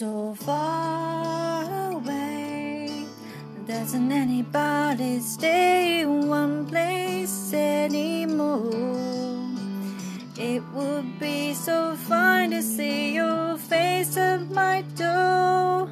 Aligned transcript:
so 0.00 0.34
far 0.34 1.90
away. 1.92 3.04
Doesn't 3.66 4.10
anybody 4.10 5.20
stay 5.20 6.00
in 6.00 6.26
one 6.26 6.64
place 6.64 7.52
anymore? 7.52 8.70
It 10.38 10.62
would 10.72 11.20
be 11.20 11.52
so 11.52 11.96
fine 11.96 12.50
to 12.52 12.62
see 12.62 13.14
your 13.14 13.58
face 13.58 14.16
at 14.16 14.50
my 14.50 14.80
door. 14.96 15.90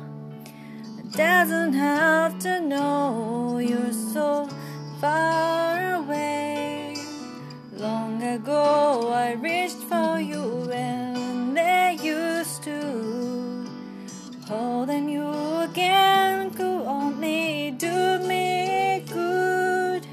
Doesn't 1.10 1.74
have 1.74 2.38
to 2.38 2.60
know 2.60 3.58
you're 3.58 3.92
so 3.92 4.48
far 5.02 5.96
away. 5.96 6.96
Long 7.72 8.22
ago 8.22 9.12
I 9.12 9.32
reached 9.32 9.82
for 9.90 9.97
Holding 14.88 15.10
you 15.10 15.28
again 15.68 16.50
could 16.50 16.86
only 16.86 17.72
do 17.72 18.20
me 18.20 19.04
good. 19.06 20.06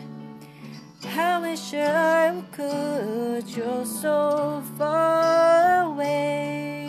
I 1.16 1.39
wish 1.39 1.73
I 1.75 2.43
could, 2.52 3.47
you're 3.55 3.85
so 3.85 4.61
far 4.77 5.93
away. 5.93 6.88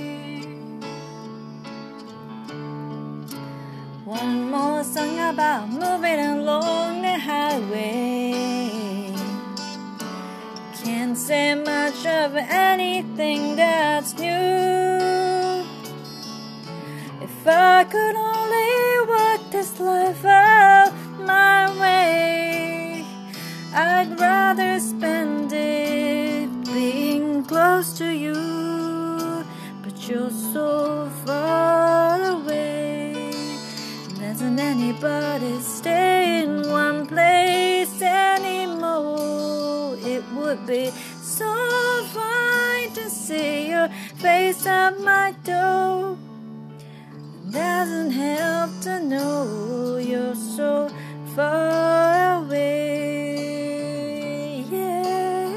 One 4.05 4.51
more 4.51 4.83
song 4.83 5.21
about 5.21 5.69
moving 5.69 6.19
along 6.19 7.03
the 7.03 7.17
highway. 7.21 9.15
Can't 10.83 11.17
say 11.17 11.55
much 11.55 12.05
of 12.05 12.35
anything 12.35 13.55
that's 13.55 14.19
new. 14.19 14.86
If 17.29 17.45
I 17.49 17.83
could 17.83 18.15
only 18.15 19.09
work 19.09 19.51
this 19.51 19.81
life 19.81 20.25
out 20.25 20.93
my 21.19 21.67
way, 21.81 23.05
I'd 23.75 24.15
rather 24.21 24.79
spend 24.79 25.53
it 25.53 26.49
being 26.67 27.45
close 27.45 27.99
to 27.99 28.07
you. 28.07 29.45
But 29.83 30.09
you're 30.09 30.31
so 30.31 31.11
far 31.25 32.23
away. 32.23 33.33
Doesn't 34.21 34.61
anybody 34.61 35.59
stay 35.59 36.45
in 36.45 36.71
one 36.71 37.09
place 37.09 38.01
anymore? 38.01 39.97
It 39.99 40.23
would 40.37 40.65
be 40.65 40.93
so 41.21 41.53
fine 42.15 42.91
to 42.93 43.11
see 43.11 43.71
your 43.71 43.89
face 44.23 44.65
at 44.65 45.01
my 45.01 45.35
door. 45.43 46.26
Doesn't 47.51 48.11
help 48.11 48.81
to 48.81 49.01
know 49.01 49.99
you're 49.99 50.35
so 50.35 50.91
far 51.37 52.43
away. 52.43 53.45
Yeah, 54.69 55.49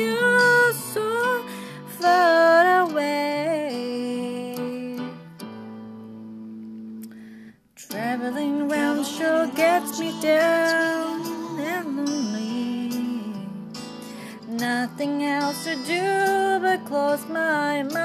you're 0.00 0.72
so 0.72 1.44
far 2.00 2.80
away. 2.90 3.76
Traveling 7.76 8.62
around 8.62 9.04
sure 9.04 9.46
gets 9.54 10.00
me 10.00 10.12
down 10.20 11.60
and 11.60 11.96
lonely. 11.96 12.90
Nothing 14.48 15.22
else 15.22 15.62
to 15.62 15.76
do 15.86 16.58
but 16.60 16.84
close 16.84 17.24
my 17.28 17.84
mind. 17.84 18.03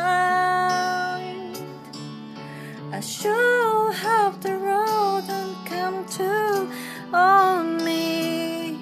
I 3.00 3.02
sure 3.02 3.94
hope 3.94 4.42
the 4.42 4.58
road 4.58 5.24
don't 5.26 5.66
come 5.66 6.06
to 6.18 6.68
on 7.14 7.78
me. 7.86 8.78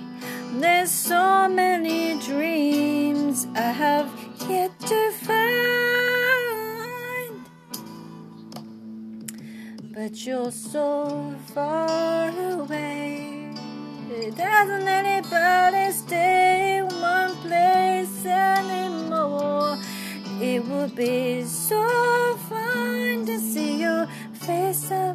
There's 0.54 0.90
so 0.90 1.48
many 1.48 2.18
dreams 2.22 3.46
I 3.54 3.72
have 3.84 4.10
yet 4.50 4.72
to 4.80 5.12
find. 5.28 5.46
But 9.94 10.26
you're 10.26 10.52
so 10.52 11.36
far 11.54 12.30
away. 12.54 13.54
Doesn't 14.36 14.88
anybody 14.88 15.92
stay 15.92 16.80
in 16.80 16.86
one 16.88 17.36
place 17.46 18.26
anymore? 18.26 19.78
It 20.42 20.66
would 20.66 20.96
be 20.96 21.44
so 21.44 22.08
see 22.50 22.97
your 24.48 25.07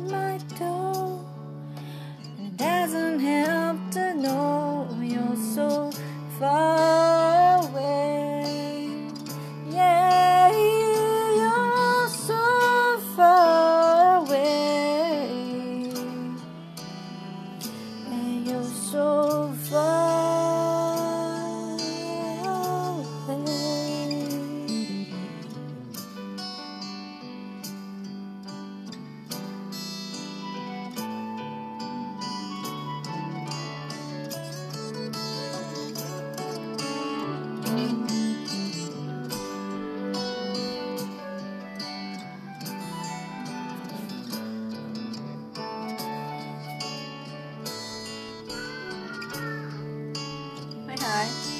Bye. 51.13 51.52